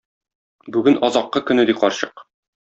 [0.77, 2.27] Бүген азаккы көне,- ди карчык.